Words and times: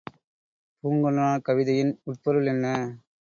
பூங்குன்றனார் 0.83 1.45
கவிதையின் 1.45 1.93
உட்பொருள் 2.03 2.47
என்ன? 2.47 2.65